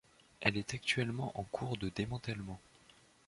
[0.39, 2.59] Elle est actuellement en cours de démantèlement.